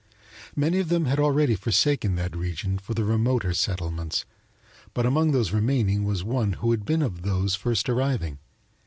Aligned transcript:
Many 0.55 0.79
of 0.79 0.89
them 0.89 1.05
had 1.05 1.19
already 1.19 1.53
forsaken 1.53 2.15
that 2.15 2.35
region 2.35 2.79
for 2.79 2.95
the 2.95 3.03
remoter 3.03 3.53
settlements, 3.53 4.25
but 4.95 5.05
among 5.05 5.31
those 5.31 5.51
remaining 5.51 6.05
was 6.05 6.23
one 6.23 6.53
who 6.53 6.71
had 6.71 6.85
been 6.85 7.03
of 7.03 7.21
those 7.21 7.53
first 7.53 7.87
arriving. 7.87 8.39